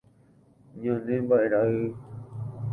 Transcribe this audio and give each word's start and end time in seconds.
Ñane 0.81 1.13
mbaʼerãʼỹ. 1.25 1.85